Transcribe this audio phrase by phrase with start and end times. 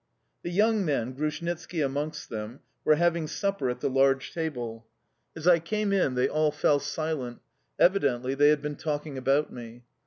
[0.41, 4.87] The young men, Grushnitski amongst them, were having supper at the large table.
[5.35, 7.37] As I came in, they all fell silent:
[7.77, 9.83] evidently they had been talking about me.